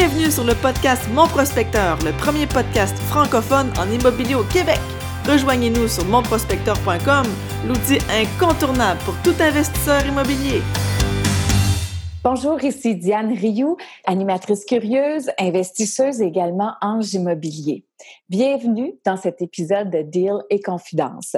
[0.00, 4.78] Bienvenue sur le podcast Mon Prospecteur, le premier podcast francophone en immobilier au Québec.
[5.26, 7.26] Rejoignez-nous sur monprospecteur.com,
[7.66, 10.62] l'outil incontournable pour tout investisseur immobilier.
[12.22, 13.76] Bonjour, ici Diane Rioux,
[14.06, 17.84] animatrice curieuse, investisseuse également Ange Immobilier.
[18.28, 21.34] Bienvenue dans cet épisode de Deal et Confidence.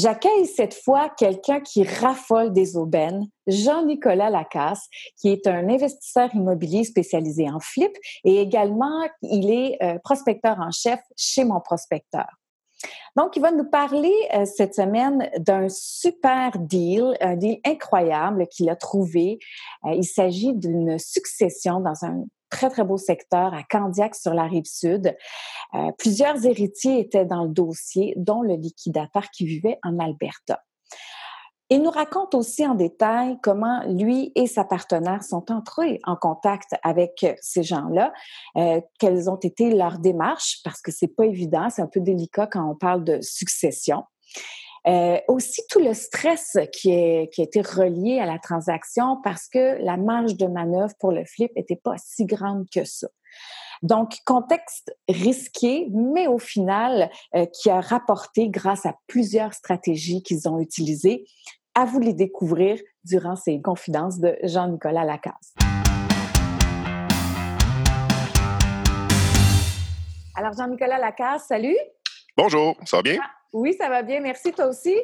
[0.00, 4.86] J'accueille cette fois quelqu'un qui raffole des aubaines, Jean-Nicolas Lacasse,
[5.16, 7.90] qui est un investisseur immobilier spécialisé en flip
[8.22, 12.28] et également il est euh, prospecteur en chef chez mon prospecteur.
[13.16, 18.70] Donc, il va nous parler euh, cette semaine d'un super deal, un deal incroyable qu'il
[18.70, 19.40] a trouvé.
[19.84, 24.44] Euh, il s'agit d'une succession dans un très, très beau secteur à Candiac sur la
[24.44, 25.16] rive sud.
[25.74, 30.62] Euh, plusieurs héritiers étaient dans le dossier, dont le liquidateur qui vivait en Alberta.
[31.70, 36.74] Il nous raconte aussi en détail comment lui et sa partenaire sont entrés en contact
[36.82, 38.10] avec ces gens-là,
[38.56, 42.46] euh, quelles ont été leurs démarches, parce que c'est pas évident, c'est un peu délicat
[42.46, 44.04] quand on parle de succession.
[44.88, 49.46] Euh, aussi tout le stress qui, est, qui a été relié à la transaction parce
[49.46, 53.08] que la marge de manœuvre pour le flip n'était pas si grande que ça.
[53.82, 60.48] Donc, contexte risqué, mais au final, euh, qui a rapporté grâce à plusieurs stratégies qu'ils
[60.48, 61.26] ont utilisées.
[61.74, 65.54] À vous les découvrir durant ces confidences de Jean-Nicolas Lacasse.
[70.34, 71.76] Alors, Jean-Nicolas Lacasse, salut.
[72.38, 73.20] Bonjour, ça va bien?
[73.52, 74.20] Oui, ça va bien.
[74.20, 74.94] Merci, toi aussi.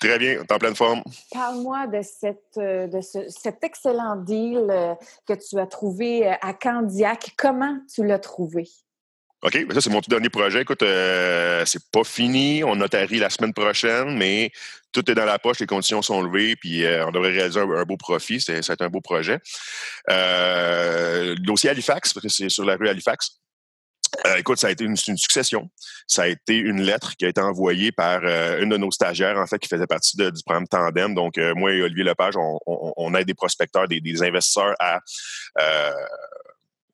[0.00, 1.02] Très bien, en pleine forme.
[1.32, 4.94] Parle-moi de, cette, euh, cet excellent deal euh,
[5.26, 7.32] que tu as trouvé euh, à Candiac.
[7.36, 8.68] Comment tu l'as trouvé?
[9.42, 10.62] OK, ben ça, c'est mon tout dernier projet.
[10.62, 12.64] Écoute, c'est pas fini.
[12.64, 14.50] On notarie la semaine prochaine, mais
[14.92, 17.98] tout est dans la poche, les conditions sont levées, puis on devrait réaliser un, beau
[17.98, 18.40] profit.
[18.40, 19.38] C'est, ça un beau projet.
[20.08, 23.38] le dossier Halifax, parce que c'est sur la rue Halifax.
[24.26, 25.70] Euh, écoute, ça a été une, succession.
[26.06, 29.38] Ça a été une lettre qui a été envoyée par euh, une de nos stagiaires,
[29.38, 31.14] en fait, qui faisait partie du programme Tandem.
[31.14, 35.00] Donc, euh, moi et Olivier Lepage, on, aide des prospecteurs, des, investisseurs à,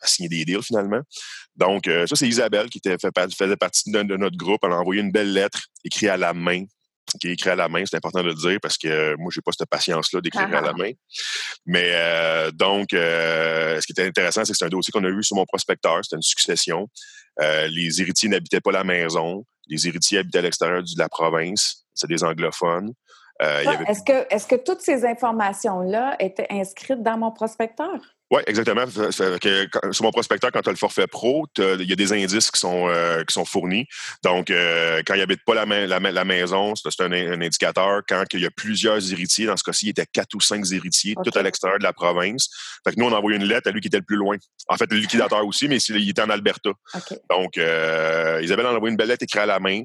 [0.04, 1.00] signer des deals, finalement.
[1.56, 4.60] Donc, ça, c'est Isabelle qui était, faisait partie de, notre groupe.
[4.64, 6.64] Elle a envoyé une belle lettre écrite à la main
[7.20, 9.31] qui est écrit à la main, c'est important de le dire parce que moi, moi,
[9.34, 10.72] j'ai pas cette patience-là d'écrire à la ah.
[10.72, 10.93] main.
[11.65, 11.93] Mais
[12.55, 15.45] donc, ce qui était intéressant, c'est que c'est un dossier qu'on a eu sur mon
[15.45, 16.89] prospecteur, c'était une succession.
[17.41, 19.45] Euh, les héritiers n'habitaient pas la maison.
[19.69, 21.87] Les héritiers habitaient à l'extérieur de la province.
[21.95, 22.93] C'est des anglophones.
[23.42, 27.98] Euh, est-ce que, est que toutes ces informations-là étaient inscrites dans mon prospecteur?
[28.32, 28.86] Oui, exactement.
[28.86, 32.58] sur mon prospecteur, quand tu as le forfait pro, il y a des indices qui
[32.58, 33.86] sont, euh, qui sont fournis.
[34.25, 35.66] Donc, euh, quand il n'habite pas la,
[35.98, 38.00] la, maison, c'est un, indicateur.
[38.08, 41.14] Quand il y a plusieurs héritiers, dans ce cas-ci, il était quatre ou cinq héritiers,
[41.22, 42.48] tout à l'extérieur de la province.
[42.84, 44.38] Fait que nous, on a envoyé une lettre à lui qui était le plus loin.
[44.69, 46.70] En fait, le liquidateur aussi, mais il était en Alberta.
[47.28, 49.82] Donc, euh, Isabelle a envoyé une belle lettre écrite à la main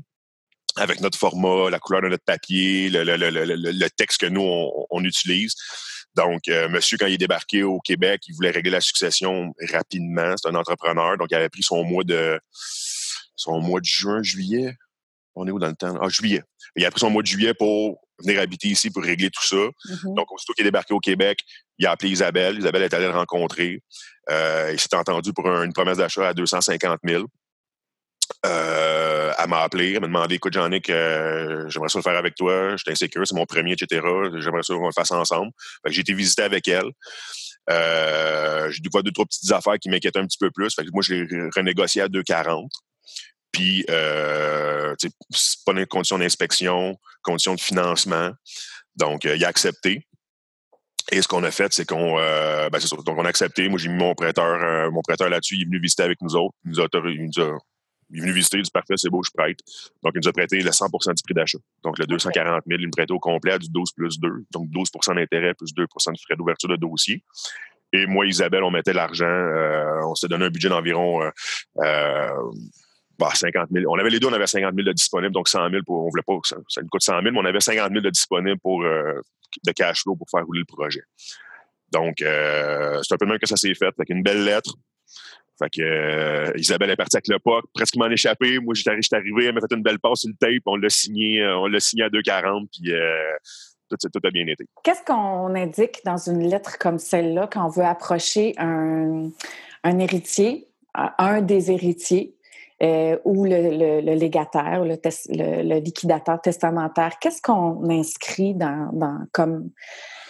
[0.78, 4.42] avec notre format, la couleur de notre papier, le, le, le, le texte que nous,
[4.42, 5.56] on, on utilise.
[6.18, 10.34] Donc, euh, monsieur, quand il est débarqué au Québec, il voulait régler la succession rapidement.
[10.36, 12.40] C'est un entrepreneur, donc il avait pris son mois de
[13.36, 14.76] son mois de juin, juillet.
[15.36, 15.96] On est où dans le temps?
[16.02, 16.42] Ah, juillet.
[16.76, 19.56] Il a pris son mois de juillet pour venir habiter ici pour régler tout ça.
[19.56, 20.16] Mm-hmm.
[20.16, 21.40] Donc, aussitôt qu'il est débarqué au Québec,
[21.78, 22.58] il a appelé Isabelle.
[22.58, 23.84] Isabelle est allée le rencontrer.
[24.32, 27.26] Euh, il s'est entendu pour une promesse d'achat à 250 000.
[28.46, 32.36] Euh, elle m'a appelé, elle m'a demandé Écoute, Jean-Nic, euh, j'aimerais ça le faire avec
[32.36, 34.02] toi, je suis insécure, c'est mon premier, etc.
[34.40, 35.52] J'aimerais ça qu'on le fasse ensemble.
[35.86, 36.90] j'ai été visiter avec elle.
[37.70, 40.76] Euh, j'ai voir deux, trois petites affaires qui m'inquiétaient un petit peu plus.
[40.94, 42.70] Moi, je l'ai renégocié à 2,40.
[43.52, 45.12] Puis, euh, c'est
[45.66, 48.32] pas une condition d'inspection, condition de financement.
[48.96, 50.06] Donc, il a accepté.
[51.12, 53.68] Et ce qu'on a fait, c'est qu'on ben, Donc, on a accepté.
[53.68, 55.56] Moi, j'ai mis mon prêteur, mon prêteur là-dessus.
[55.56, 56.56] Il est venu visiter avec nous autres.
[56.66, 57.32] Il nous a, il
[58.10, 59.60] il est venu visiter, il dit parfait, c'est beau, je prête.
[60.04, 61.60] Donc, il nous a prêté le 100% du prix d'achat.
[61.84, 64.30] Donc, le 240 000, il nous prêtait au complet à du 12 plus 2.
[64.52, 67.24] Donc, 12% d'intérêt plus 2% de frais d'ouverture de dossier.
[67.94, 69.26] Et moi, Isabelle, on mettait l'argent.
[69.26, 71.30] Euh, on s'est donné un budget d'environ euh,
[71.78, 72.30] euh
[73.20, 73.86] bah, 50 000.
[73.92, 76.10] On avait les deux, on avait 50 000 de disponible, donc 100 000 pour, on
[76.10, 78.10] voulait pas que ça, ça nous coûte 100 000, mais on avait 50 000 de
[78.10, 79.20] disponible pour, euh,
[79.66, 81.02] de cash flow pour faire rouler le projet.
[81.92, 83.94] Donc, euh, c'est un peu même que ça s'est fait.
[83.98, 84.76] Avec une belle lettre,
[85.58, 88.60] fait que euh, Isabelle est partie avec le POC, presque m'en échappé.
[88.60, 91.42] Moi, j'étais arrivé, elle m'a fait une belle passe sur le tape, on l'a signé,
[91.42, 93.34] euh, on l'a signé à 2,40, puis euh,
[93.90, 94.66] tout, tout, a bien été.
[94.84, 99.32] Qu'est-ce qu'on indique dans une lettre comme celle-là quand on veut approcher un,
[99.84, 102.36] héritier, un des héritiers,
[102.80, 104.96] ou le, légataire, le,
[105.64, 107.18] le, liquidateur testamentaire?
[107.20, 108.92] Qu'est-ce qu'on inscrit dans,
[109.32, 109.72] comme,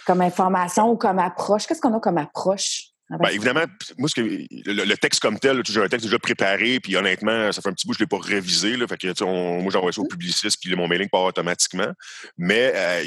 [0.06, 1.66] comme information ou comme approche?
[1.66, 2.87] Qu'est-ce qu'on a comme approche?
[3.10, 3.64] Ben, ben, évidemment,
[3.96, 7.62] moi, ce que, le, texte comme tel, j'ai un texte déjà préparé, puis honnêtement, ça
[7.62, 8.76] fait un petit bout que je ne l'ai pas révisé.
[8.76, 11.90] Là, fait que, on, moi, j'envoie ça au publiciste, puis mon mailing part automatiquement.
[12.36, 13.04] Mais euh,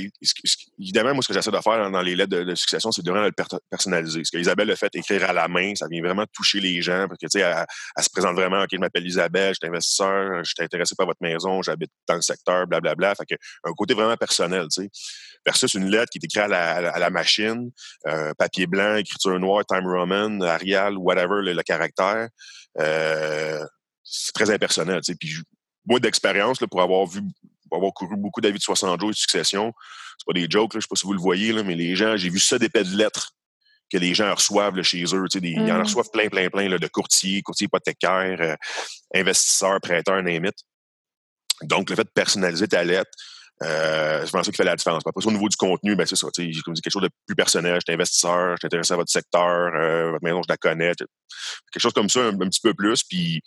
[0.80, 3.28] évidemment, moi, ce que j'essaie de faire dans les lettres de, succession, c'est de vraiment
[3.28, 4.24] le personnaliser.
[4.24, 7.20] Ce qu'Isabelle a fait, écrire à la main, ça vient vraiment toucher les gens, parce
[7.20, 10.50] que, tu sais, elle, se présente vraiment, OK, je m'appelle Isabelle, je suis investisseur, je
[10.50, 13.14] suis intéressé par votre maison, j'habite dans le secteur, blablabla.
[13.14, 14.90] Fait que, un côté vraiment personnel, tu sais.
[15.46, 17.72] Versus une lettre qui est écrite à la, à la machine,
[18.08, 22.30] euh, papier blanc, écriture noire, time Roman, Arial, whatever, le, caractère,
[22.80, 23.66] euh,
[24.04, 25.02] c'est très impersonnel.
[25.20, 25.36] Puis
[25.86, 27.22] moi, d'expérience, pour avoir vu
[27.74, 29.74] avoir couru beaucoup d'avis de 60 jours et de succession,
[30.18, 31.96] c'est pas des jokes, là, je sais pas si vous le voyez, là, mais les
[31.96, 33.32] gens, j'ai vu ça des de lettres
[33.92, 35.26] que les gens reçoivent chez eux.
[35.36, 35.84] Des, Ils en mmh.
[35.84, 38.56] reçoivent plein, plein, plein de courtiers, courtiers hypothécaires, euh,
[39.14, 40.50] investisseurs, prêteurs, name
[41.64, 43.12] Donc, le fait de personnaliser ta lettre,
[43.64, 45.04] euh, je pense ça qui fait la différence.
[45.06, 46.28] Après, au niveau du contenu, ben, c'est ça.
[46.36, 47.76] J'ai quelque chose de plus personnel.
[47.76, 50.94] Je suis investisseur, je suis intéressé à votre secteur, euh, votre maison, je la connais.
[51.72, 53.04] Quelque chose comme ça, un, petit peu plus.
[53.04, 53.42] Puis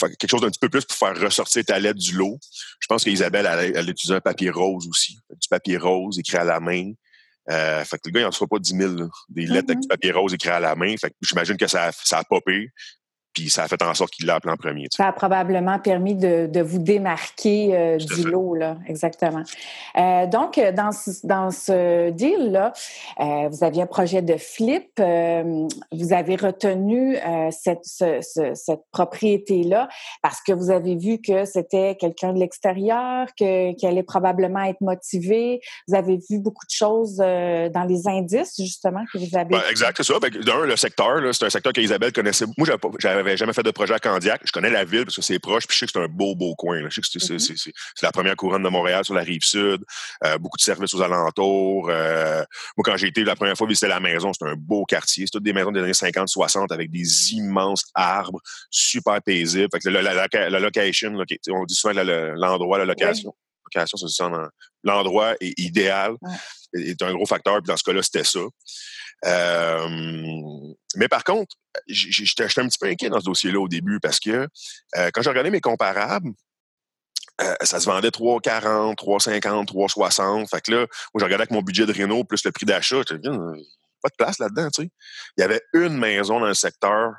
[0.00, 2.38] quelque chose d'un petit peu plus pour faire ressortir ta lettre du lot.
[2.80, 5.18] Je pense qu'Isabelle, elle, elle utilisé un papier rose aussi.
[5.30, 6.92] Du papier rose écrit à la main.
[7.50, 8.94] Euh, fait que le gars, il n'en reçoit pas 10 000,
[9.28, 10.96] des lettres avec du papier rose écrit à la main.
[10.96, 12.70] Fait que j'imagine que ça, ça a popé.
[13.34, 14.86] Puis ça a fait en sorte qu'il l'a appelé en premier.
[14.90, 19.42] Ça a probablement permis de, de vous démarquer euh, du lot, là, exactement.
[19.96, 22.72] Euh, donc, dans ce, dans ce deal-là,
[23.20, 24.88] euh, vous aviez un projet de flip.
[25.00, 28.20] Euh, vous avez retenu euh, cette, ce,
[28.54, 29.88] cette propriété-là
[30.22, 34.80] parce que vous avez vu que c'était quelqu'un de l'extérieur, que, qui allait probablement être
[34.80, 35.60] motivé.
[35.88, 39.50] Vous avez vu beaucoup de choses dans les indices, justement, que vous avez.
[39.50, 40.18] Ben, exact, c'est ça.
[40.20, 42.46] Ben, D'un, le secteur, c'est un secteur qu'Isabelle connaissait.
[42.56, 42.68] Moi,
[43.00, 44.42] j'avais j'avais jamais fait de projet à Candiac.
[44.44, 46.34] Je connais la ville parce que c'est proche, puis je sais que c'est un beau,
[46.34, 46.80] beau coin.
[46.88, 47.72] Je sais que mm-hmm.
[47.94, 49.82] c'est la première couronne de Montréal sur la rive sud.
[50.24, 51.88] Euh, beaucoup de services aux alentours.
[51.90, 52.44] Euh,
[52.76, 55.24] moi, quand j'ai été la première fois visiter la maison, c'était un beau quartier.
[55.26, 58.40] C'est toutes des maisons des années 50-60 avec des immenses arbres,
[58.70, 59.68] super paisibles.
[59.72, 61.16] Fait que la, la, location,
[61.50, 63.34] on dit souvent l'endroit, la, location.
[63.74, 64.30] Location, ça,
[64.82, 66.16] l'endroit est idéal.
[66.74, 67.56] Est un gros facteur.
[67.56, 68.40] Puis dans ce cas-là, c'était ça.
[69.24, 71.56] Euh, mais par contre,
[71.86, 74.48] j'étais un petit peu inquiet dans ce dossier-là au début parce que
[74.96, 76.30] euh, quand j'ai regardé mes comparables,
[77.40, 80.48] euh, ça se vendait 3,40, 3,50, 3,60.
[80.48, 80.86] Fait que là, moi,
[81.18, 83.02] j'ai regardé avec mon budget de Renault plus le prix d'achat.
[83.04, 84.90] Pas de place là-dedans, tu sais.
[85.36, 87.12] Il y avait une maison dans le secteur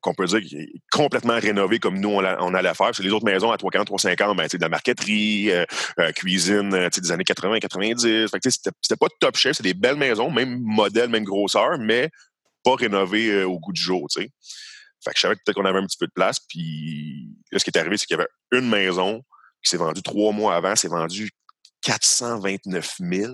[0.00, 2.86] qu'on peut dire qui est complètement rénové comme nous, on, allait faire.
[2.86, 5.64] Parce les autres maisons à 340, 350, ben, de la marqueterie, euh,
[6.00, 8.30] euh, cuisine euh, des années 80, 90.
[8.30, 12.10] Fait c'était pas top chef, c'est des belles maisons, même modèle, même grosseur, mais
[12.64, 14.08] pas rénovées au goût du jour.
[14.14, 16.40] Fait que je savais peut-être qu'on avait un petit peu de place.
[16.40, 19.22] Puis là, ce qui est arrivé, c'est qu'il y avait une maison
[19.62, 21.30] qui s'est vendue trois mois avant, s'est vendue
[21.82, 23.32] 429 000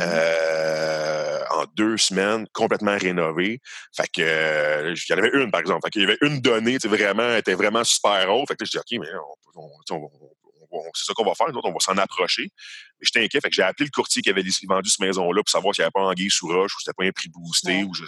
[0.00, 3.60] euh, en deux semaines, complètement rénové.
[3.96, 5.80] Fait que euh, il y en avait une, par exemple.
[5.84, 8.48] Fait qu'il y avait une donnée, vraiment, était vraiment super haute.
[8.48, 9.08] Fait que là, je dis, OK, mais
[9.56, 10.41] on, on,
[10.94, 12.50] c'est ça qu'on va faire, nous on va s'en approcher.
[13.00, 15.50] Mais j'étais inquiet, fait que j'ai appelé le courtier qui avait vendu cette maison-là pour
[15.50, 17.28] savoir s'il n'y avait pas anguille sous roche ou s'il n'y avait pas un prix
[17.28, 18.04] boosté ou s'il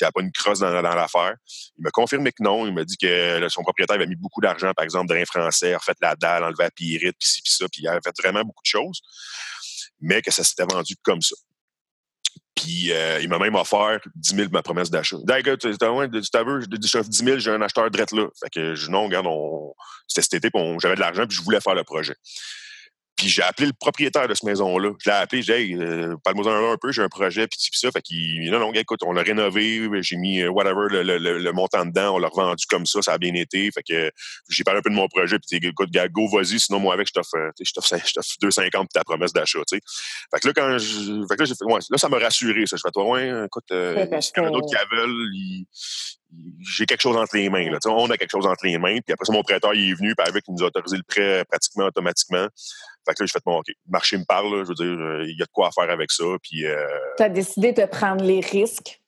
[0.00, 1.34] n'y avait pas une crosse dans, l'affaire.
[1.78, 2.66] Il m'a confirmé que non.
[2.66, 5.78] Il m'a dit que son propriétaire avait mis beaucoup d'argent, par exemple, drain français, a
[5.78, 8.42] refait la dalle, enlevé la pyrite, puis ci, puis ça, puis il avait fait vraiment
[8.42, 9.00] beaucoup de choses.
[10.00, 11.34] Mais que ça s'était vendu comme ça.
[12.58, 15.16] Puis euh, il m'a même offert 10 000 ma promesse d'achat.
[15.22, 18.26] D'accord, tu veux, je 10 000, j'ai un acheteur direct là.
[18.40, 19.26] Fait que je, non, regarde,
[20.08, 22.16] c'était cet été, j'avais de l'argent, puis je voulais faire le projet.
[23.18, 24.92] Puis j'ai appelé le propriétaire de cette maison-là.
[25.00, 27.90] Je l'ai appelé, j'ai dit, hey, euh, parle-moi un, peu, j'ai un projet, puis, ça.
[27.90, 32.14] Fait qu'il, non, non, écoute, on l'a rénové, j'ai mis euh, whatever le, montant dedans,
[32.14, 33.70] on l'a revendu comme ça, ça a bien été.
[33.72, 34.12] Fait que
[34.48, 37.12] j'ai parlé un peu de mon projet, puis écoute, go, vas-y, sinon moi avec, je
[37.12, 39.80] t'offre, je t'offre, je t'offre 2,50 pour ta promesse d'achat, tu sais.
[40.32, 42.66] Fait que là, quand je, fait que là, j'ai fait, ouais, là, ça m'a rassuré,
[42.66, 42.76] ça.
[42.76, 45.64] Je fais, toi, ouais, écoute, euh, si y en a d'autres qui veulent,
[46.60, 47.70] j'ai quelque chose entre les mains.
[47.70, 47.78] Là.
[47.86, 48.98] On a quelque chose entre les mains.
[49.04, 51.02] Puis après ça, mon prêteur il est venu, puis avec, il nous a autorisé le
[51.02, 52.46] prêt pratiquement automatiquement.
[53.08, 55.24] Fait que là, j'ai fait, bon, OK, le marché me parle, je veux dire, euh,
[55.26, 56.24] il y a de quoi faire avec ça.
[56.42, 56.66] Puis.
[56.66, 56.86] Euh,
[57.16, 59.00] tu as décidé de prendre les risques.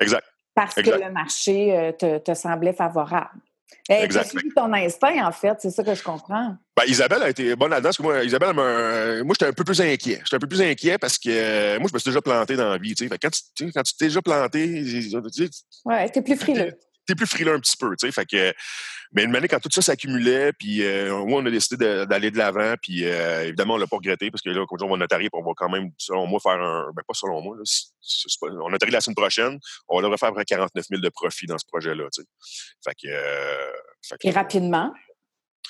[0.00, 0.26] Exact.
[0.54, 3.40] Parce que le marché euh, te, te semblait favorable.
[3.88, 6.56] Eh, tu ton instinct, en fait, c'est ça que je comprends.
[6.76, 9.80] Ben, Isabelle a été bonne là-dedans, parce que moi, Isabelle, moi, j'étais un peu plus
[9.80, 10.20] inquiet.
[10.24, 12.78] J'étais un peu plus inquiet parce que moi, je me suis déjà planté dans la
[12.78, 12.94] vie.
[12.94, 15.48] Fait quand tu quand tu t'es déjà planté, tu
[15.86, 16.76] ouais, t'es plus frileux.
[17.06, 18.12] T'es plus frileux un petit peu, tu sais.
[18.12, 18.52] Fait que,
[19.12, 22.74] mais une année, quand tout ça s'accumulait, puis euh, on a décidé d'aller de l'avant,
[22.80, 25.42] puis euh, évidemment, on l'a pas regretté, parce que là, comme on va notarier, on
[25.42, 26.92] va quand même, selon moi, faire un.
[26.94, 27.62] Ben, pas selon moi, là,
[28.64, 31.46] on notarie la semaine prochaine, on va faire à peu près 49 000 de profit
[31.46, 32.28] dans ce projet-là, tu sais.
[32.84, 33.12] Fait que.
[33.12, 33.72] Euh,
[34.08, 34.92] fait que, Et rapidement?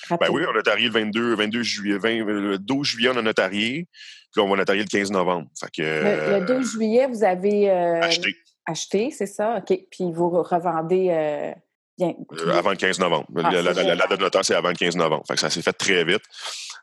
[0.09, 3.87] Ben oui, on a le 22, 22 juillet, 20, le 12 juillet, on a notarié.
[4.33, 5.47] Puis on va notarier le 15 novembre.
[5.77, 8.35] le, 12 juillet, vous avez acheté.
[8.65, 9.57] Acheté, c'est ça?
[9.57, 9.77] OK.
[9.91, 11.53] Puis vous revendez
[11.97, 12.13] bien.
[12.51, 13.27] avant le 15 novembre.
[13.43, 15.23] Ah, la, date de notaire, c'est avant le 15 novembre.
[15.27, 16.23] Fait que ça s'est fait très vite.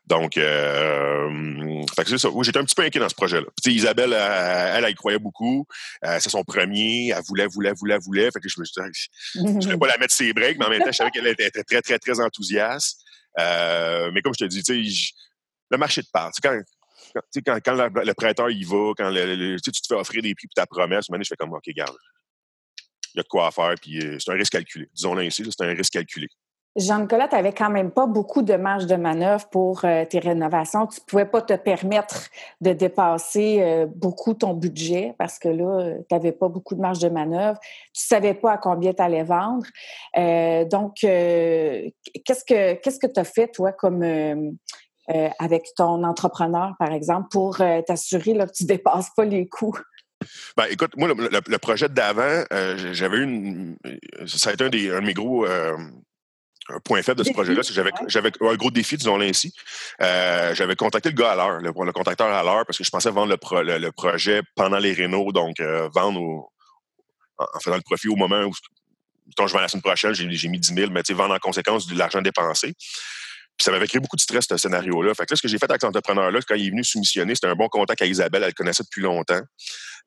[0.07, 2.29] Donc, euh, c'est ça.
[2.29, 3.47] Oui, j'étais un petit peu inquiet dans ce projet-là.
[3.65, 5.65] Isabelle, elle, elle, y croyait beaucoup.
[6.05, 7.09] Euh, c'est son premier.
[7.09, 8.29] Elle voulait, voulait, voulait, voulait.
[8.31, 10.81] Fait que je me je ne voulais pas la mettre ses breaks, mais en même
[10.81, 12.99] temps, je savais qu'elle était très, très, très enthousiaste.
[13.39, 15.13] Euh, mais comme je te dis,
[15.69, 16.31] le marché de part.
[16.41, 16.59] Quand,
[17.13, 21.05] quand, le, prêteur y va, quand tu te fais offrir des prix pour ta promesse,
[21.09, 21.95] je fais comme, OK, garde.
[23.13, 24.87] Il y a de quoi faire, puis c'est un risque calculé.
[24.93, 26.27] Disons-le ainsi, c'est un risque calculé.
[26.77, 30.87] Jean-Nicolas, tu n'avais quand même pas beaucoup de marge de manœuvre pour euh, tes rénovations.
[30.87, 32.29] Tu ne pouvais pas te permettre
[32.61, 36.79] de dépasser euh, beaucoup ton budget parce que là, euh, tu n'avais pas beaucoup de
[36.79, 37.59] marge de manœuvre.
[37.59, 39.65] Tu ne savais pas à combien tu allais vendre.
[40.15, 44.01] donc, qu'est-ce que qu'est-ce que tu as fait, toi, comme
[45.39, 49.77] avec ton entrepreneur, par exemple, pour t'assurer que tu ne dépasses pas les coûts?
[50.55, 52.43] Ben, écoute, moi, le, projet d'avant,
[52.75, 53.77] j'avais une.
[54.27, 55.45] Ça a été un, des, un de mes gros
[56.69, 59.53] un point faible de ce projet-là, c'est que j'avais, un gros défi, disons-le ainsi.
[60.01, 62.89] Euh, j'avais contacté le gars à l'heure, le, le contacteur à l'heure, parce que je
[62.89, 66.49] pensais vendre le, projet pendant les rénaux, donc euh, vendre
[67.37, 68.51] en faisant le profit au moment où
[69.37, 71.97] quand je vends la semaine prochaine, j'ai, mis 10 000, mais vendre en conséquence de
[71.97, 72.73] l'argent dépensé.
[73.61, 75.13] Ça m'avait créé beaucoup de stress, ce scénario-là.
[75.13, 77.35] Fait que là, ce que j'ai fait avec cet entrepreneur-là, quand il est venu soumissionner,
[77.35, 79.41] c'était un bon contact à Isabelle, elle le connaissait depuis longtemps.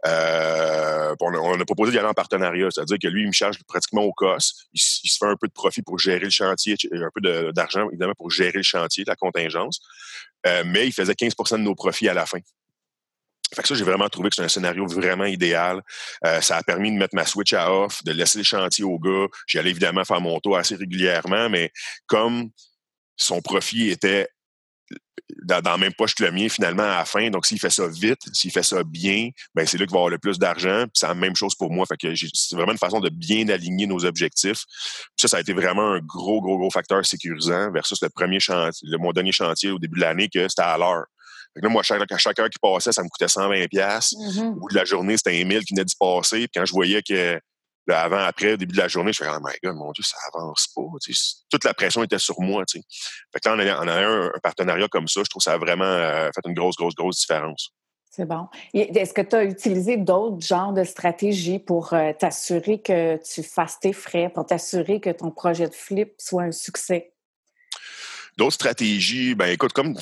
[0.07, 4.03] Euh, on, a, proposé d'y aller en partenariat, c'est-à-dire que lui, il me charge pratiquement
[4.03, 4.67] au COS.
[4.73, 8.15] Il, se fait un peu de profit pour gérer le chantier, un peu d'argent, évidemment,
[8.17, 9.81] pour gérer le chantier, la contingence.
[10.47, 12.39] Euh, mais il faisait 15% de nos profits à la fin.
[13.55, 15.81] Fait que ça, j'ai vraiment trouvé que c'est un scénario vraiment idéal.
[16.27, 18.99] Euh, ça a permis de mettre ma switch à off, de laisser le chantier au
[18.99, 19.27] gars.
[19.47, 21.71] J'allais évidemment faire mon tour assez régulièrement, mais
[22.07, 22.51] comme
[23.17, 24.29] son profit était
[25.43, 27.31] dans, dans, la même poche que le mien finalement à la fin.
[27.31, 30.11] Donc, s'il fait ça vite, s'il fait ça bien, ben c'est là qu'il va avoir
[30.11, 30.85] le plus d'argent.
[30.93, 31.87] c'est la même chose pour moi.
[31.87, 34.65] Fait que c'est vraiment une façon de bien aligner nos objectifs.
[35.19, 38.89] ça, ça a été vraiment un gros, gros, gros facteur sécurisant versus le premier chantier,
[38.91, 41.07] le, mon dernier chantier au début de l'année que c'était à l'heure.
[41.57, 44.13] Là, moi, chaque, chaque heure qui passait, ça me coûtait 120 pièces.
[44.13, 44.49] Mm-hmm.
[44.49, 46.39] Au bout de la journée, c'était un 1000 qui venait d'y passer.
[46.39, 47.39] Puis quand je voyais que
[47.93, 50.17] avant, après, au début de la journée, je fais, oh my God, mon Dieu, ça
[50.33, 50.83] avance pas.
[51.51, 52.65] Toute la pression était sur moi.
[52.71, 55.21] Fait que là, on a, un, partenariat comme ça.
[55.23, 57.71] Je trouve que ça a vraiment euh, fait une grosse, grosse, grosse différence.
[58.11, 58.47] C'est bon.
[58.73, 63.81] Est-ce que tu as utilisé d'autres genres de stratégies pour euh, t'assurer que tu fasses
[63.81, 67.13] tes frais, pour t'assurer que ton projet de flip soit un succès?
[68.37, 69.97] D'autres stratégies, ben écoute, comme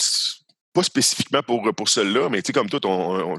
[0.73, 3.39] pas spécifiquement pour, pour celle-là, mais tu sais, comme tout, on, on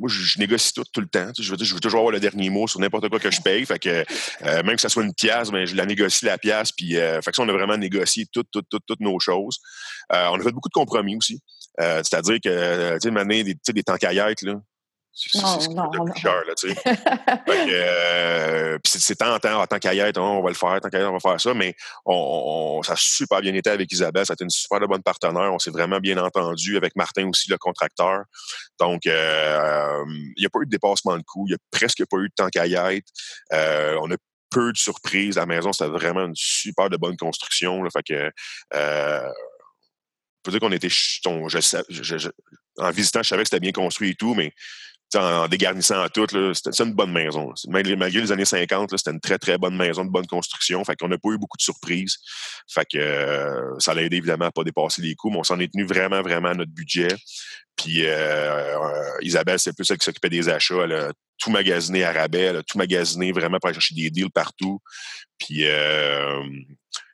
[0.00, 1.30] moi, je, négocie tout, tout le temps.
[1.38, 3.64] Je veux, je veux toujours avoir le dernier mot sur n'importe quoi que je paye.
[3.66, 3.88] Fait que
[4.42, 6.72] euh, même que ça soit une pièce, ben, je la négocie la pièce.
[6.72, 9.58] Puis, euh, fait que ça, on a vraiment négocié toutes, toutes, toutes, toutes nos choses.
[10.12, 11.40] Euh, on a fait beaucoup de compromis aussi.
[11.78, 14.60] C'est-à-dire que, tu sais, des, des temps là,
[15.12, 15.38] c'est
[16.20, 16.76] cher, là, tu sais.
[17.48, 21.40] euh, c'est tentant, en tant qu'ailleurs, on va le faire, tant qu'ailleurs, on va faire
[21.40, 21.74] ça, mais
[22.06, 25.52] on, ça a super bien été avec Isabelle, ça a été une super bonne partenaire,
[25.52, 28.22] on s'est vraiment bien entendu avec Martin aussi, le contracteur.
[28.78, 32.04] Donc, euh, il n'y a pas eu de dépassement de coûts, il n'y a presque
[32.08, 32.92] pas eu de temps qu'ailleurs.
[33.52, 34.16] Euh, on a
[34.50, 38.30] peu de surprises la maison, c'était vraiment une super de bonne construction, là, fait que...
[38.74, 39.28] Euh,
[40.42, 40.88] peut dire qu'on était
[42.78, 44.52] en visitant, je savais que c'était bien construit et tout, mais
[45.16, 47.52] en dégarnissant tout, c'était une bonne maison.
[47.68, 50.84] Malgré, les années 50, c'était une très, très bonne maison de bonne construction.
[50.84, 52.18] Fait qu'on n'a pas eu beaucoup de surprises.
[52.68, 55.58] Fait que euh, ça l'a aidé évidemment à pas dépasser les coûts, mais on s'en
[55.58, 57.08] est tenu vraiment, vraiment à notre budget.
[57.76, 60.82] Puis euh, euh, Isabelle, c'est plus elle qui s'occupait des achats.
[60.84, 64.10] Elle a tout magasiné à rabais, elle a tout magasiné vraiment pour aller chercher des
[64.10, 64.80] deals partout.
[65.38, 65.64] Puis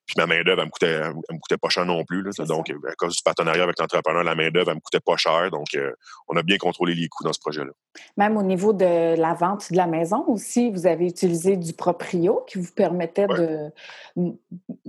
[0.06, 2.22] puis ma main-d'œuvre, elle me coûtait, me coûtait pas cher non plus.
[2.46, 5.50] donc, à cause du partenariat avec l'entrepreneur, la main-d'œuvre, elle me coûtait pas cher.
[5.50, 5.92] Donc, euh,
[6.28, 7.72] on a bien contrôlé les coûts dans ce projet-là.
[8.16, 12.44] Même au niveau de la vente de la maison aussi, vous avez utilisé du proprio
[12.46, 13.70] qui vous permettait de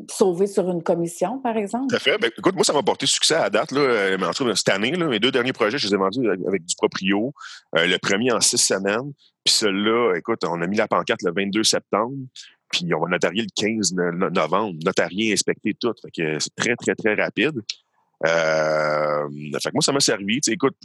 [0.10, 1.88] sauver sur une commission, par exemple?
[1.90, 2.18] Tout à fait.
[2.20, 3.72] Ben, écoute, moi, ça m'a porté succès à date.
[3.72, 5.98] Là, euh, en tout cas, cette année, là, mes deux derniers projets, je les ai
[5.98, 7.34] vendus avec du proprio.
[7.76, 9.14] Euh, le premier en six semaines.
[9.44, 12.14] Puis celui-là, écoute, on a mis la pancarte le 22 septembre.
[12.72, 15.94] Puis on va notarier le 15 novembre, notarier, inspecter tout.
[16.02, 17.62] Fait que c'est très, très, très rapide.
[18.26, 19.30] Euh,
[19.62, 20.40] fait que moi, ça m'a servi.
[20.48, 20.76] écoute,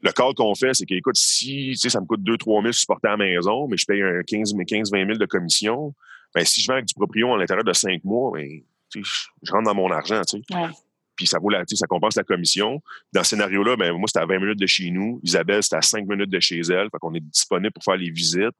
[0.00, 3.10] le call qu'on fait, c'est que, écoute, si ça me coûte 2-3 000 supporter à
[3.12, 5.94] la maison, mais je paye un 15-20 000 de commission,
[6.34, 8.60] ben, si je vends avec du proprio à l'intérieur de 5 mois, ben,
[8.94, 10.22] je rentre dans mon argent.
[10.50, 10.68] Ouais.
[11.16, 12.80] Puis ça vaut la, ça compense la commission.
[13.12, 15.20] Dans ce scénario-là, ben, moi, c'était à 20 minutes de chez nous.
[15.24, 16.88] Isabelle, c'était à 5 minutes de chez elle.
[16.90, 18.54] Fait qu'on est disponible pour faire les visites.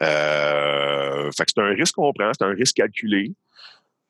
[0.00, 3.32] Euh, fait que c'est un risque qu'on prend, c'est un risque calculé.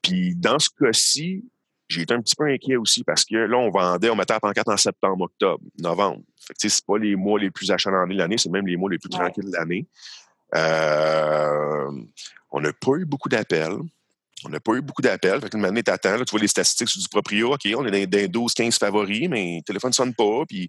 [0.02, 1.44] Puis dans ce cas-ci,
[1.88, 4.40] j'ai été un petit peu inquiet aussi parce que là, on vendait, on mettait la
[4.40, 6.22] pancarte en septembre, octobre, novembre.
[6.40, 8.90] Fait que, c'est pas les mois les plus achalandés de l'année, c'est même les mois
[8.90, 9.86] les plus tranquilles de l'année.
[10.54, 11.90] Euh,
[12.50, 13.78] on n'a pas eu beaucoup d'appels.
[14.44, 15.40] On n'a pas eu beaucoup d'appels.
[15.40, 17.54] Fait qu'une année, t'attends, tu vois les statistiques sur du proprio.
[17.54, 20.44] OK, on est dans, les 12-15 favoris, mais le téléphone ne sonne pas.
[20.48, 20.68] Puis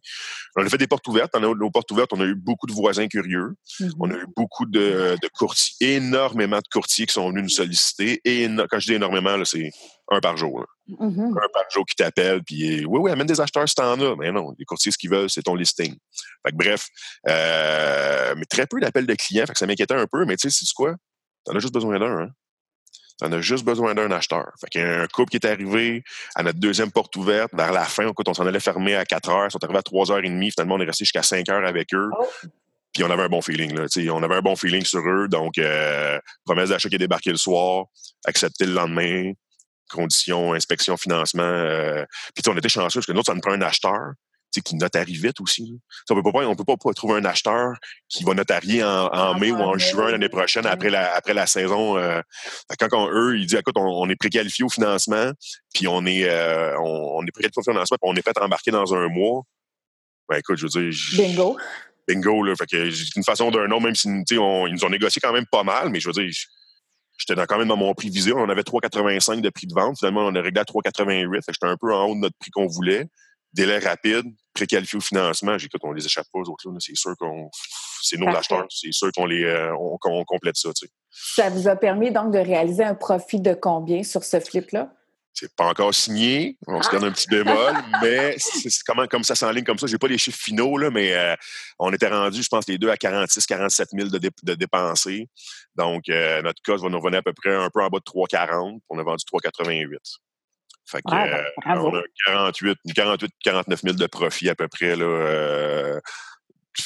[0.56, 1.34] on a fait des portes ouvertes.
[1.34, 3.56] Dans nos portes ouvertes, on a eu beaucoup de voisins curieux.
[4.00, 8.22] On a eu beaucoup de, courtiers, énormément de courtiers qui sont venus nous solliciter.
[8.26, 9.72] Et quand je dis énormément, c'est
[10.10, 10.66] un par jour.
[10.90, 14.16] Un par jour qui t'appelle, puis oui, oui, amène des acheteurs si t'en as.
[14.18, 15.96] Mais non, les courtiers, ce qu'ils veulent, c'est ton listing.
[16.46, 16.88] Fait que, bref,
[17.30, 20.50] euh, mais très peu d'appels de clients, fait que ça m'inquiétait un peu, mais tu
[20.50, 20.96] sais, c'est quoi?
[21.46, 22.30] T'en as juste besoin d'un, hein?
[23.24, 24.52] On a juste besoin d'un acheteur.
[24.60, 26.04] Fait qu'il y a un couple qui est arrivé
[26.36, 28.08] à notre deuxième porte ouverte vers la fin.
[28.10, 29.46] Écoute, on s'en allait fermer à 4 heures.
[29.48, 30.52] Ils sont arrivés à 3 heures et demie.
[30.52, 32.10] Finalement, on est resté jusqu'à 5 heures avec eux.
[32.20, 32.28] Oh.
[32.94, 33.74] Puis on avait un bon feeling.
[33.76, 35.28] Là, on avait un bon feeling sur eux.
[35.30, 37.86] Donc, euh, promesse d'achat qui est débarqué le soir,
[38.26, 39.32] accepté le lendemain,
[39.90, 41.44] conditions, inspection, financement.
[41.44, 44.14] Euh, puis on était chanceux parce que nous, ça nous prend un acheteur
[44.62, 45.80] qui notarie vite aussi.
[46.10, 47.74] On peut pas, on peut pas, trouver un acheteur
[48.10, 51.48] qui va notarier en, ah, mai ou en juin l'année prochaine après la, après la
[51.48, 51.98] saison.
[51.98, 52.22] Euh,
[52.80, 55.32] quand eux, ils disent écoute, on, est préqualifié au financement,
[55.74, 58.94] puis on est euh, on, est préqualifié au financement, puis on est fait embarquer dans
[58.94, 59.44] un mois.
[60.30, 61.00] Ben écoute, je veux dire.
[61.18, 61.58] Bingo.
[62.08, 62.56] Bingo, là.
[62.56, 65.64] Fait que d'une façon d'un autre, même si ils nous ont négocié quand même pas
[65.64, 66.32] mal, mais je veux dire.
[67.16, 68.34] J'étais quand même dans mon prix visé.
[68.34, 70.00] On avait 3,85 de prix de vente.
[70.00, 71.44] Finalement, on a réglé à 3,88.
[71.48, 73.08] J'étais un peu en haut de notre prix qu'on voulait
[73.54, 75.58] délai rapide, préqualifié au financement.
[75.58, 76.64] J'ai on les échappe pas aux autres.
[76.80, 77.50] C'est sûr qu'on.
[78.02, 78.66] C'est nos acheteurs.
[78.70, 80.70] C'est sûr qu'on les euh, on, complète ça.
[81.10, 84.94] Ça vous a permis donc de réaliser un profit de combien sur ce flip-là?
[85.36, 89.34] C'est pas encore signé, on se donne un petit bémol, mais c'est comment comme ça
[89.34, 89.88] s'enligne comme ça.
[89.88, 91.36] J'ai pas les chiffres finaux, là, mais euh,
[91.80, 95.28] on était rendu, je pense, les deux à 46, 47 000 de, de dépensés.
[95.76, 98.04] Donc, euh, notre cost va nous revenir à peu près un peu en bas de
[98.04, 98.80] 3,40.
[98.90, 99.98] On a vendu 3,88.
[100.86, 104.96] Fait que, ben, euh, on a 48, 48, 49 000 de profit à peu près.
[104.96, 106.00] Là, euh,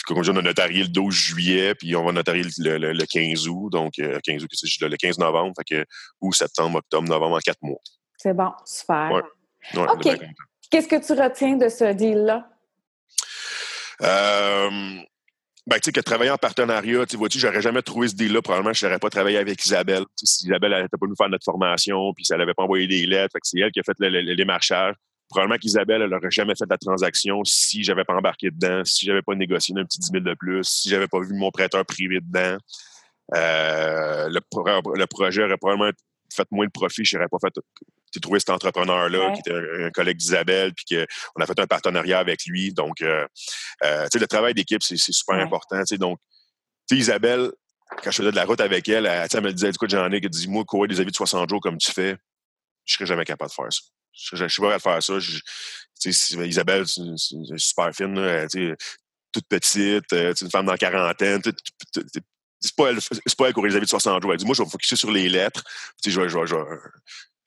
[0.06, 3.48] comme je dis, on a notarié le 12 juillet, puis on va notarier le, 15
[3.48, 4.50] août, donc euh, 15 août,
[4.82, 5.86] le 15 novembre, fait que,
[6.22, 7.80] ou septembre, octobre, novembre, en quatre mois.
[8.18, 9.24] C'est bon, super.
[9.76, 10.08] OK.
[10.70, 12.50] Qu'est-ce que tu retiens de ce deal-là?
[14.02, 15.00] Euh,
[15.68, 18.42] ben, tu sais, que travailler en partenariat, tu vois-tu, j'aurais jamais trouvé ce deal-là.
[18.42, 20.06] Probablement, je n'aurais pas travaillé avec Isabelle.
[20.16, 23.06] si Isabelle n'était pas nous faire notre formation, puis si elle n'avait pas envoyé des
[23.06, 24.96] lettres, fait que c'est elle qui a fait le, démarchage.
[25.28, 29.22] Probablement qu'Isabelle, elle n'aurait jamais fait la transaction si j'avais pas embarqué dedans, si j'avais
[29.22, 32.22] pas négocié un petit 10 000 de plus, si j'avais pas vu mon prêteur privé
[32.22, 32.58] dedans.
[33.36, 34.40] Euh, le,
[34.96, 35.92] le, projet aurait probablement
[36.34, 37.60] fait moins de profit, je n'aurais pas fait
[38.18, 42.18] j'ai trouvé cet entrepreneur-là qui était un, collègue d'Isabelle, puis qu'on a fait un partenariat
[42.18, 42.74] avec lui.
[42.74, 43.28] Donc, euh,
[43.84, 45.82] euh, le travail d'équipe, c'est super important.
[46.00, 46.20] Donc,
[46.90, 47.52] Isabelle,
[48.04, 50.64] quand je faisais de la route avec elle, elle, me disait, écoute, Jean-Nic, dis moi,
[50.66, 52.18] courir des avis de 60 jours comme tu fais,
[52.86, 53.82] je serais jamais capable de faire ça.
[54.36, 56.44] Je ne suis pas capable de faire ça.
[56.44, 58.48] Isabelle, c'est super fine,
[59.32, 61.42] toute petite, euh, une femme dans la quarantaine,
[62.60, 64.32] c'est pas elle, c'est pas elle courir des avis de 60 jours.
[64.32, 65.64] Elle dit, moi, je vais me focuser sur les lettres.
[66.04, 66.56] je, je, je,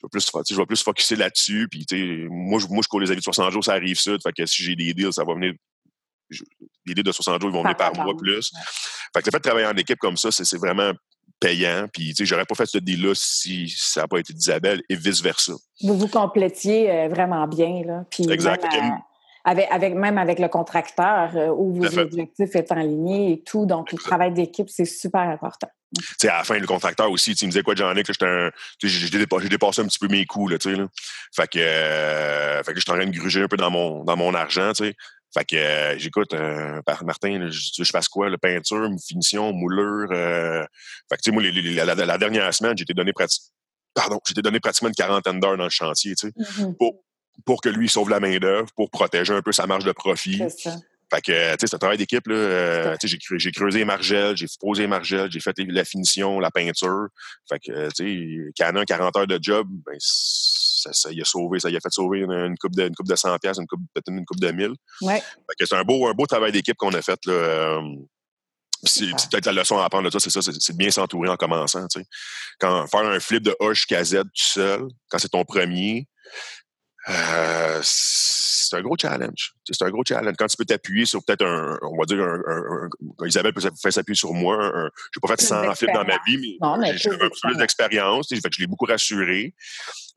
[0.01, 1.69] je vais plus, je vais plus focuser là-dessus.
[1.71, 1.87] Puis,
[2.31, 4.13] moi, je, moi, je cours les avis de 60 jours, ça arrive ça.
[4.23, 5.53] Fait que si j'ai des deals, ça va venir.
[6.87, 8.51] les deals de 60 jours, ils vont venir par mois plus.
[9.15, 10.93] Fait que le fait de travailler en équipe comme ça, c'est vraiment
[11.39, 11.87] payant.
[11.93, 14.97] Puis, tu sais, j'aurais pas fait ce deal-là si ça n'a pas été d'Isabelle et
[14.97, 15.53] vice-versa.
[15.83, 18.05] Vous vous complétiez euh, vraiment bien, là.
[18.11, 18.67] Puis exact.
[19.45, 23.67] avec, avec, même avec le contracteur, euh, où vos objectifs sont en ligne et tout.
[23.67, 25.69] Donc, le travail d'équipe, c'est super important
[26.19, 28.07] sais, à la fin, le contracteur aussi, il me disait quoi, Jean-Nic,
[28.83, 29.11] j'ai
[29.49, 30.87] dépassé un petit peu mes coûts, là, tu sais, là.
[31.35, 34.17] Fait que, euh, fait que j'étais en train de gruger un peu dans mon, dans
[34.17, 34.95] mon argent, tu sais.
[35.33, 40.09] Fait que, euh, j'écoute, euh, Martin, je, je fasse quoi, la peinture, finition, moulure.
[40.11, 40.65] Euh,
[41.09, 43.49] fait que, tu sais, moi, la, dernière semaine, été donné pratiquement,
[43.95, 46.77] pardon, j'ai donné pratiquement une quarantaine d'heures dans le chantier, tu sais, mm-hmm.
[46.77, 47.05] pour,
[47.45, 50.43] pour que lui sauve la main-d'œuvre, pour protéger un peu sa marge de profit.
[50.59, 50.77] Ça.
[51.13, 52.35] Fait que, tu sais, c'est un travail d'équipe, là.
[52.35, 56.51] Euh, j'ai, j'ai creusé les margelles, j'ai posé les margelles, j'ai fait la finition, la
[56.51, 57.09] peinture.
[57.49, 61.59] Fait que, tu sais, Canon, 40 heures de job, ben, ça, ça y a sauvé,
[61.59, 63.81] ça y a fait sauver une, coupe de, une coupe de 100 pièces, une coupe,
[63.93, 64.73] peut-être une coupe de 1000.
[65.03, 65.21] Ouais.
[65.21, 67.33] Fait que c'est un beau, un beau travail d'équipe qu'on a fait, là.
[67.33, 67.83] Euh,
[68.83, 71.37] c'est, peut-être la leçon à apprendre de ça, c'est ça, c'est, de bien s'entourer en
[71.37, 72.07] commençant, tu sais.
[72.59, 76.09] Quand faire un flip de A jusqu'à Z tout seul, quand c'est ton premier,
[77.09, 79.55] euh, c'est un gros challenge.
[79.65, 80.35] C'est un gros challenge.
[80.39, 82.89] Quand tu peux t'appuyer sur peut-être un, on va dire, un,
[83.27, 84.71] Isabelle peut faire s'appuyer sur moi.
[84.75, 88.29] Je n'ai pas fait 100 flips dans ma vie, mais, j'ai un peu plus d'expérience.
[88.31, 89.55] je l'ai beaucoup rassuré.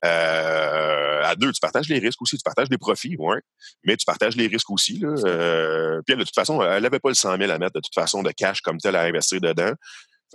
[0.05, 2.37] Euh, à deux, tu partages les risques aussi.
[2.37, 3.39] Tu partages les profits, ouais,
[3.85, 4.99] mais tu partages les risques aussi.
[4.99, 5.13] Là.
[5.25, 7.79] Euh, puis elle, de toute façon, elle n'avait pas le 100 000 à mettre de
[7.79, 9.73] toute façon de cash comme tel à investir dedans.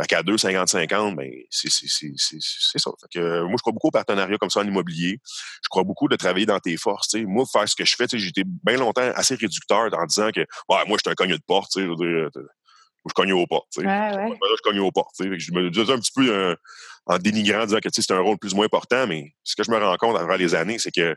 [0.00, 2.90] Fait qu'à 2, 50, 50, ben, c'est ça.
[3.00, 5.18] Fait que, moi, je crois beaucoup au partenariat comme ça en immobilier.
[5.24, 7.08] Je crois beaucoup de travailler dans tes forces.
[7.10, 7.24] sais.
[7.24, 10.84] Moi, faire ce que je fais, j'étais bien longtemps assez réducteur en disant que ouais,
[10.86, 11.72] moi, je suis un cogne de porte.
[11.76, 12.28] Je,
[13.08, 13.76] je cogne aux portes.
[13.76, 14.38] Ouais, ouais.
[14.40, 15.14] je cogne aux portes.
[15.18, 16.54] Je me disais un petit peu euh,
[17.06, 19.70] en dénigrant, disant que c'est un rôle plus ou moins important, mais ce que je
[19.70, 21.16] me rends compte à travers les années, c'est que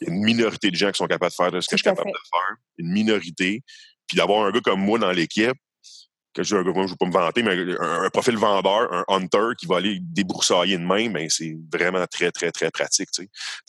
[0.00, 1.84] y a une minorité de gens qui sont capables de faire ce que je suis
[1.84, 2.56] capable de faire.
[2.78, 3.62] Une minorité.
[4.06, 5.56] Puis d'avoir un gars comme moi dans l'équipe,
[6.42, 9.98] je ne veux pas me vanter, mais un, profil vendeur, un hunter qui va aller
[10.00, 13.08] débroussailler une main, ben c'est vraiment très, très, très pratique.
[13.16, 13.26] Fait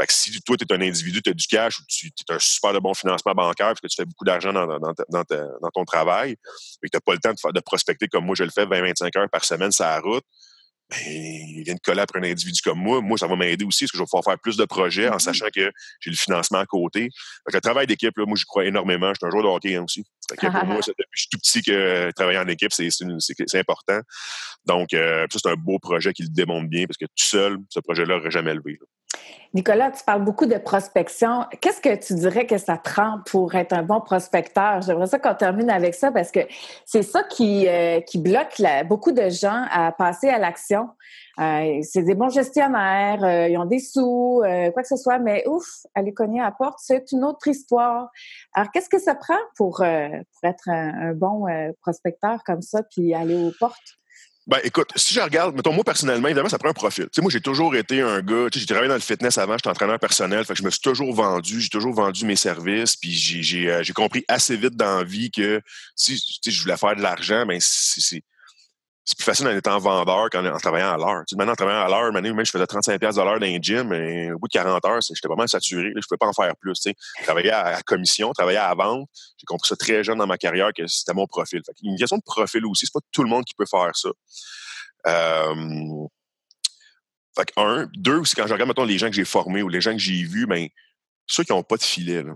[0.08, 2.40] que si toi, tu es un individu, tu as du cash ou tu as un
[2.40, 6.32] super de bon financement bancaire parce que tu fais beaucoup d'argent dans, dans, ton travail,
[6.32, 8.66] et que tu n'as pas le temps de, de prospecter comme moi je le fais
[8.66, 10.24] 20-25 heures par semaine sur la route,
[10.90, 13.02] ben, il vient de coller après un individu comme moi.
[13.02, 15.18] Moi, ça va m'aider aussi parce que je vais pouvoir faire plus de projets en
[15.18, 15.20] mm-hmm.
[15.20, 17.10] sachant que j'ai le financement à côté.
[17.52, 19.10] le travail d'équipe, moi, j'y crois énormément.
[19.10, 20.04] Je suis un joueur de hockey hein, aussi.
[20.28, 24.00] pour moi, depuis que je suis tout petit que travailler en équipe, c'est important.
[24.66, 27.58] Donc, euh, ça, c'est un beau projet qui le démontre bien parce que tout seul,
[27.70, 28.80] ce projet-là n'aurait jamais levé.
[29.56, 31.44] Nicolas, tu parles beaucoup de prospection.
[31.60, 34.84] Qu'est-ce que tu dirais que ça prend pour être un bon prospecteur?
[34.84, 36.42] J'aimerais ça qu'on termine avec ça parce que
[36.86, 40.90] c'est ça qui, euh, bloque beaucoup de gens à passer à l'action.
[41.40, 45.44] Euh, c'est des bons gestionnaires, euh, ils ont des sous, quoi que ce soit, mais
[45.48, 48.10] ouf, aller cogner à la porte, c'est une autre histoire.
[48.54, 49.84] Alors, qu'est-ce que ça prend pour, pour
[50.44, 51.46] être un, un bon
[51.82, 53.99] prospecteur comme ça puis aller aux portes?
[54.50, 57.04] Ben, écoute, si je regarde, mettons, moi, personnellement, évidemment, ça prend un profil.
[57.04, 59.38] Tu sais, moi, j'ai toujours été un gars, tu sais, j'ai travaillé dans le fitness
[59.38, 62.36] avant, j'étais entraîneur personnel, fait que je me suis toujours vendu, j'ai toujours vendu mes
[62.36, 65.62] services, puis j'ai, euh, compris assez vite dans la vie que
[65.96, 68.24] si, je voulais faire de l'argent, ben, c'est,
[69.06, 71.24] c'est plus facile en étant vendeur qu'en en travaillant à l'heure.
[71.28, 73.88] Tu sais, maintenant, en travaillant à l'heure, je faisais 35$ de l'heure dans un gym,
[73.88, 75.86] mais au bout de 40 heures, j'étais vraiment saturé.
[75.86, 76.74] je ne pouvais pas en faire plus.
[76.80, 76.96] Tu sais.
[77.24, 79.10] Travailler à, à, commission, travailler à vente.
[79.38, 81.62] J'ai compris ça très jeune dans ma carrière que c'était mon profil.
[81.66, 82.86] Fait une question de profil aussi.
[82.86, 84.10] C'est pas tout le monde qui peut faire ça.
[85.08, 86.06] Euh,
[87.36, 87.90] fait que un.
[87.96, 89.98] Deux, c'est quand je regarde, mettons, les gens que j'ai formés ou les gens que
[89.98, 90.68] j'ai vus, ben,
[91.26, 92.22] ceux qui n'ont pas de filet.
[92.22, 92.34] Là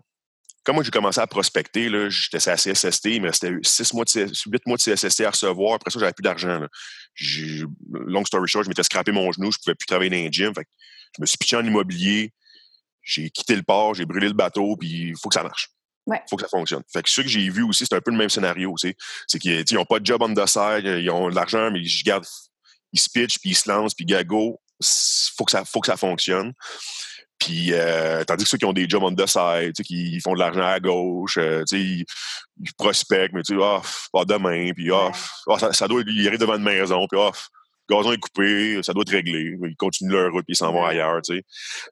[0.64, 4.32] comme moi, j'ai commencé à prospecter, j'étais à CSST, il me restait 6 mois de
[4.48, 5.76] 8 mois de CSST à recevoir.
[5.76, 6.62] Après ça, j'avais plus d'argent.
[7.92, 10.54] Long story short, je m'étais scrappé mon genou, je pouvais plus travailler dans un gym.
[10.54, 10.68] Fait
[11.16, 12.34] je me suis pitché en immobilier,
[13.04, 15.70] j'ai quitté le port, j'ai brûlé le bateau, puis il faut que ça marche.
[16.08, 16.84] Il faut que ça fonctionne.
[16.92, 18.76] Fait que ceux que j'ai vus aussi, c'est un peu le même scénario.
[18.78, 22.04] C'est qu'ils n'ont pas de job on the side, ils ont de l'argent, mais ils,
[22.04, 22.26] gardent,
[22.92, 24.60] ils se pitchent, puis ils se lancent, puis gago.
[25.38, 26.54] Faut que ça, faut que ça fonctionne.
[27.44, 30.40] Puis, euh, tandis que ceux qui ont des jobs on the side, qui font de
[30.40, 32.06] l'argent à gauche, euh, ils,
[32.62, 33.82] ils, prospectent, mais tu sais, oh,
[34.14, 35.12] oh, demain, puis oh,
[35.74, 39.12] ça, doit, ils arrivent devant une maison, puis le gazon est coupé, ça doit être
[39.12, 39.58] réglé.
[39.62, 41.44] Ils continuent leur route, puis ils s'en vont ailleurs, tu sais.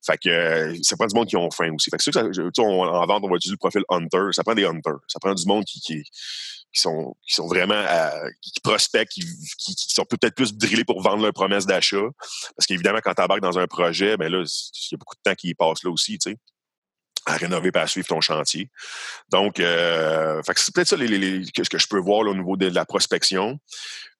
[0.05, 1.89] Fait que euh, ça prend du monde qui ont faim aussi.
[1.89, 4.31] Fait que ceux que en vente, on va utiliser le profil hunter.
[4.31, 4.99] Ça prend des hunters.
[5.09, 6.03] Ça prend du monde qui, qui
[6.73, 9.25] qui sont, qui sont vraiment à, qui prospectent, qui,
[9.57, 12.05] sont peut-être plus drillés pour vendre leur promesse d'achat.
[12.55, 15.21] Parce qu'évidemment, quand tu embarques dans un projet, ben là, il y a beaucoup de
[15.23, 16.37] temps qui passe là aussi, tu sais
[17.25, 18.69] à rénover et à suivre ton chantier.
[19.29, 22.85] Donc, euh, c'est peut-être ça les, les, que, je peux voir au niveau de, la
[22.85, 23.59] prospection.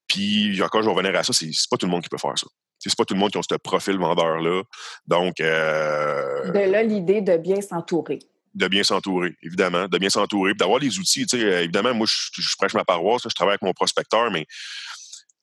[0.08, 2.38] Puis, encore, je vais revenir à ça, c'est pas tout le monde qui peut faire
[2.38, 2.48] ça.
[2.78, 4.64] C'est pas tout le monde qui a ce profil vendeur-là.
[5.08, 5.40] Donc.
[5.40, 8.20] Euh, de là, l'idée de bien s'entourer
[8.54, 11.26] de bien s'entourer, évidemment, de bien s'entourer, d'avoir les outils.
[11.26, 14.32] Tu sais, euh, évidemment, moi, je, je prêche ma paroisse, je travaille avec mon prospecteur,
[14.32, 14.46] mais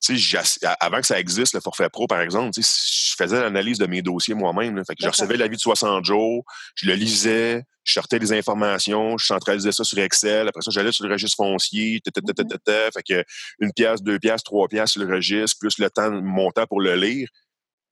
[0.01, 0.47] tu sais,
[0.79, 3.85] avant que ça existe, le forfait pro, par exemple, tu sais, je faisais l'analyse de
[3.85, 4.81] mes dossiers moi-même.
[4.85, 6.45] Fait que je recevais l'avis de 60 jours,
[6.75, 10.47] je le lisais, je sortais des informations, je centralisais ça sur Excel.
[10.47, 12.93] Après ça, j'allais sur le registre foncier, mm-hmm.
[12.93, 13.23] fait que
[13.59, 16.95] une pièce, deux pièces, trois pièces sur le registre, plus le temps montant pour le
[16.95, 17.27] lire.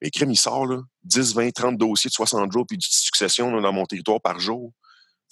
[0.01, 3.59] Et crime, il sort là, 10, 20, 30 dossiers de 60 jours, puis de succession
[3.59, 4.71] dans mon territoire par jour.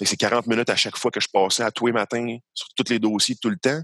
[0.01, 2.91] C'est 40 minutes à chaque fois que je passais à tous les matins sur tous
[2.91, 3.81] les dossiers tout le temps.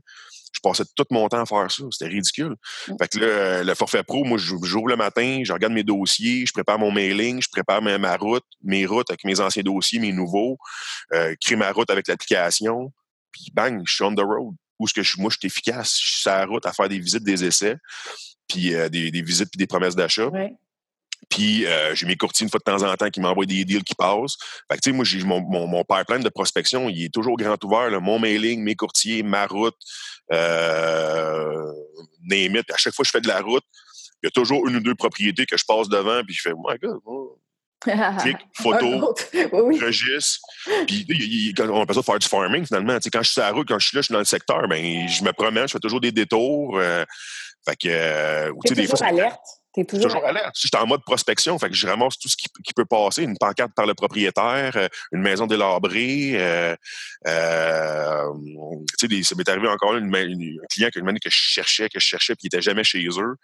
[0.54, 1.84] Je passais tout mon temps à faire ça.
[1.91, 2.56] C'était ridicule.
[2.88, 2.93] Mmh.
[3.02, 6.52] Fait que là, le forfait pro, moi, j'ouvre le matin, je regarde mes dossiers, je
[6.52, 10.58] prépare mon mailing, je prépare ma, route, mes routes avec mes anciens dossiers, mes nouveaux,
[11.13, 12.91] euh, crée ma route avec l'application,
[13.32, 14.56] puis bang, je suis on the road.
[14.80, 15.97] Où ce que je, moi, je suis efficace.
[15.97, 17.78] Je suis sur la route à faire des visites, des essais,
[18.47, 20.30] puis euh, des, visites puis des promesses d'achat.
[21.31, 23.83] Puis euh, j'ai mes courtiers une fois de temps en temps qui m'envoient des deals
[23.83, 24.37] qui passent.
[24.69, 27.61] Fait que tu sais, moi, j'ai mon, mon, pipeline de prospection, il est toujours grand
[27.63, 27.89] ouvert.
[28.01, 29.77] Mon mailing, mes courtiers, ma route,
[30.33, 31.71] euh,
[32.23, 33.63] name À chaque fois que je fais de la route,
[34.21, 36.53] il y a toujours une ou deux propriétés que je passe devant, puis je fais,
[36.53, 37.39] my God, oh.
[37.79, 39.15] clic, photo,
[39.81, 40.41] registre.
[40.85, 41.07] Puis
[41.59, 42.99] on appelle ça faire du farming finalement.
[43.01, 44.25] sais, quand je suis sur la route, quand je suis là, je suis dans le
[44.25, 46.77] secteur, ben je me promène, je fais toujours des détours.
[46.77, 47.05] Euh,
[47.65, 50.53] fait que, euh, des fois, alerte T'es toujours, toujours alerte.
[50.55, 53.38] Je suis en mode prospection, fait que je ramasse tout ce qui, peut passer, une
[53.38, 56.34] pancarte par le propriétaire, euh, une maison délabrée.
[56.36, 56.75] Euh,
[57.27, 58.25] euh,
[58.99, 61.99] tu sais, ça m'est arrivé encore une, une, un client que, que je cherchais, que
[61.99, 63.36] je cherchais, puis il était jamais chez eux.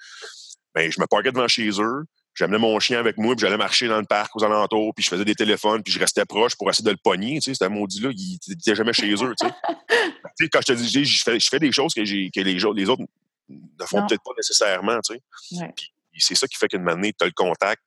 [0.75, 2.03] Ben, je me parquais devant chez eux,
[2.35, 5.09] j'amenais mon chien avec moi, puis j'allais marcher dans le parc aux alentours, puis je
[5.09, 7.35] faisais des téléphones, puis je restais proche pour essayer de le pogner.
[7.35, 9.33] Tu sais, c'était maudit-là, il n'était jamais chez eux.
[10.39, 10.49] Tu sais.
[10.49, 13.03] quand je te dis, je fais, je fais des choses que, que les, les autres
[13.49, 14.99] ne font peut-être pas nécessairement.
[15.01, 15.15] Tu
[15.49, 15.73] sais.
[16.19, 17.81] C'est ça qui fait qu'une année, tu as le contact,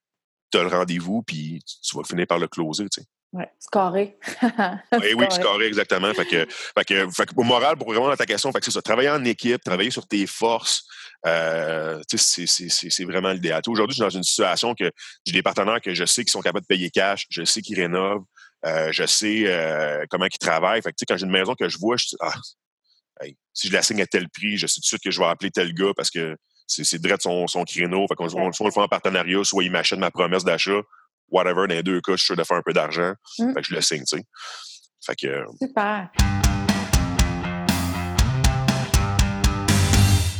[0.50, 2.84] tu as le rendez-vous, puis tu vas finir par le closer.
[2.84, 3.06] Tu sais.
[3.32, 4.18] Oui, scarré.
[4.42, 6.12] oui, oui, scarré, exactement.
[6.14, 8.82] Fait que, fait que, fait au moral, pour vraiment ta question, fait que c'est ça.
[8.82, 10.82] Travailler en équipe, travailler sur tes forces,
[11.26, 13.62] euh, c'est vraiment l'idéal.
[13.68, 14.90] Aujourd'hui, je suis dans une situation que
[15.24, 17.80] j'ai des partenaires que je sais qui sont capables de payer cash, je sais qu'ils
[17.80, 18.24] rénovent,
[18.66, 20.82] euh, je sais euh, comment ils travaillent.
[20.82, 22.34] Fait que, quand j'ai une maison que je vois, je dis, ah,
[23.52, 25.26] si je la signe à tel prix, je sais tout de suite que je vais
[25.26, 26.36] appeler tel gars parce que
[26.70, 28.06] c'est direct son, son créneau.
[28.08, 30.80] Fait qu'on soit on le fait en partenariat, soit il m'achète ma promesse d'achat,
[31.30, 31.66] whatever.
[31.66, 33.12] Dans les deux cas, je suis sûr de faire un peu d'argent.
[33.38, 33.52] Mmh.
[33.54, 34.24] Fait que je le signe, tu sais.
[35.04, 35.44] Fait que.
[35.60, 36.10] Super.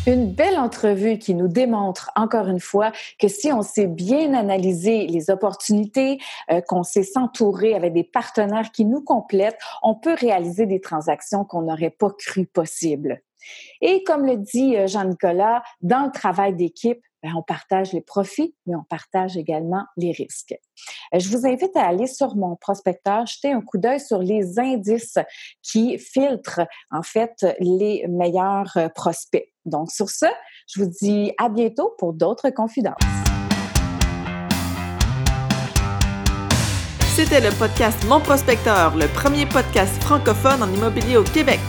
[0.07, 5.07] Une belle entrevue qui nous démontre encore une fois que si on sait bien analyser
[5.07, 6.19] les opportunités,
[6.51, 11.45] euh, qu'on sait s'entourer avec des partenaires qui nous complètent, on peut réaliser des transactions
[11.45, 13.23] qu'on n'aurait pas cru possibles.
[13.81, 18.55] Et comme le dit euh, Jean-Nicolas, dans le travail d'équipe, ben, on partage les profits,
[18.67, 20.55] mais on partage également les risques.
[21.15, 24.59] Euh, je vous invite à aller sur mon prospecteur, jeter un coup d'œil sur les
[24.59, 25.19] indices
[25.63, 29.53] qui filtrent en fait les meilleurs euh, prospects.
[29.67, 30.27] Donc sur ce,
[30.67, 32.97] je vous dis à bientôt pour d'autres confidences.
[37.15, 41.61] C'était le podcast Mon Prospecteur, le premier podcast francophone en immobilier au Québec.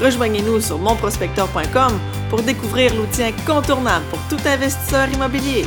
[0.00, 1.98] Rejoignez-nous sur monprospecteur.com
[2.30, 5.64] pour découvrir l'outil incontournable pour tout investisseur immobilier.